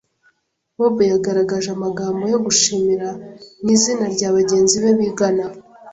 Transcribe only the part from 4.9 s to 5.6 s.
bigana.